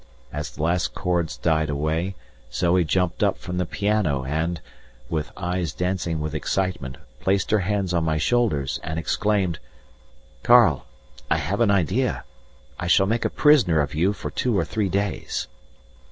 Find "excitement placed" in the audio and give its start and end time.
6.33-7.51